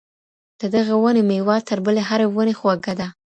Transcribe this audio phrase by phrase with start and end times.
[0.59, 3.07] د دغې وني میوه تر بلې هرې وني خوږه ده.